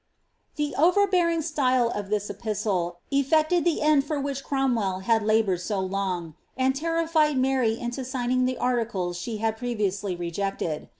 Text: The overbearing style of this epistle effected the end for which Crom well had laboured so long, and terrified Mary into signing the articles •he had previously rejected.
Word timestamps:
The 0.55 0.73
overbearing 0.79 1.43
style 1.43 1.89
of 1.91 2.09
this 2.09 2.27
epistle 2.31 2.97
effected 3.11 3.63
the 3.63 3.83
end 3.83 4.03
for 4.03 4.19
which 4.19 4.43
Crom 4.43 4.73
well 4.73 5.01
had 5.01 5.21
laboured 5.21 5.61
so 5.61 5.79
long, 5.79 6.33
and 6.57 6.75
terrified 6.75 7.37
Mary 7.37 7.79
into 7.79 8.03
signing 8.03 8.45
the 8.45 8.57
articles 8.57 9.19
•he 9.25 9.37
had 9.37 9.57
previously 9.57 10.15
rejected. 10.15 10.89